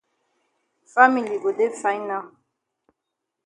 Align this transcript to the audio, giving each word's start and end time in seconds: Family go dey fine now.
Family 0.93 1.35
go 1.43 1.49
dey 1.59 1.69
fine 1.81 2.03
now. 2.09 2.23